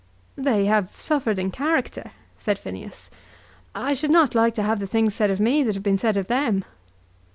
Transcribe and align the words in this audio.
"They 0.35 0.65
have 0.65 0.95
suffered 0.95 1.37
in 1.37 1.51
character," 1.51 2.09
said 2.39 2.57
Phineas. 2.57 3.11
"I 3.75 3.93
should 3.93 4.09
not 4.09 4.33
like 4.33 4.55
to 4.55 4.63
have 4.63 4.79
the 4.79 4.87
things 4.87 5.13
said 5.13 5.29
of 5.29 5.39
me 5.39 5.61
that 5.61 5.75
have 5.75 5.83
been 5.83 5.99
said 5.99 6.17
of 6.17 6.25
them." 6.25 6.65